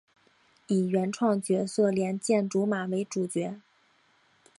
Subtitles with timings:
[0.65, 3.59] 以原创角色莲见琢马为主角。